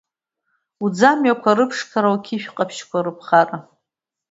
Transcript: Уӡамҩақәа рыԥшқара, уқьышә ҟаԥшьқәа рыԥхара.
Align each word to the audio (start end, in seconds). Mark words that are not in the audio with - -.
Уӡамҩақәа 0.83 1.51
рыԥшқара, 1.57 2.13
уқьышә 2.15 2.47
ҟаԥшьқәа 2.55 2.99
рыԥхара. 3.05 3.57